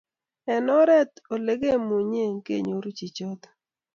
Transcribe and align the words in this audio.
Eng' 0.53 0.73
oret 0.79 1.11
ne 1.19 1.23
olekemuchi 1.35 2.25
kenyoru 2.45 2.89
chichotok? 2.97 3.45